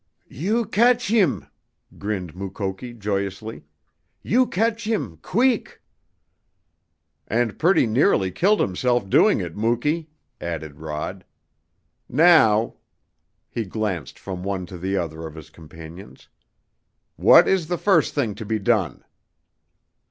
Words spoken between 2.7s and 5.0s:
joyously. "You catch